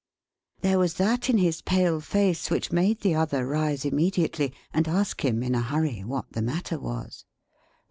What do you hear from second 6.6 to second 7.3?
was.